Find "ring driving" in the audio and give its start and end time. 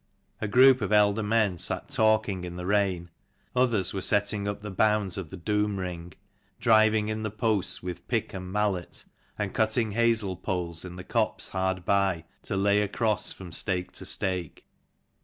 5.79-7.09